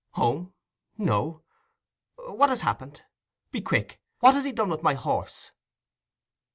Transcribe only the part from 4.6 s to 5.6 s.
with my horse?"